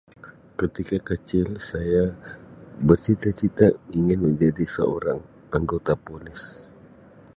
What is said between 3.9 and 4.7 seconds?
ingin menjadi